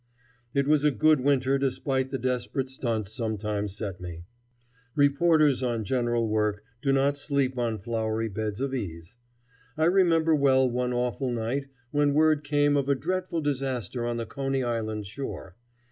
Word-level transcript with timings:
It 0.55 0.67
was 0.67 0.83
a 0.83 0.89
good 0.89 1.19
winter 1.21 1.59
despite 1.59 2.09
the 2.09 2.17
desperate 2.17 2.71
stunts 2.71 3.13
sometimes 3.13 3.77
set 3.77 4.01
me. 4.01 4.23
Reporters 4.95 5.61
on 5.61 5.83
general 5.83 6.27
work 6.27 6.63
do 6.81 6.91
not 6.91 7.17
sleep 7.17 7.55
on 7.55 7.77
flowery 7.77 8.27
beds 8.27 8.59
of 8.61 8.73
ease. 8.73 9.17
I 9.77 9.85
remember 9.85 10.33
well 10.33 10.67
one 10.67 10.91
awful 10.91 11.31
night 11.31 11.67
when 11.91 12.15
word 12.15 12.43
came 12.43 12.75
of 12.75 12.89
a 12.89 12.95
dreadful 12.95 13.41
disaster 13.41 14.03
on 14.03 14.17
the 14.17 14.25
Coney 14.25 14.63
Island 14.63 15.05
shore. 15.05 15.55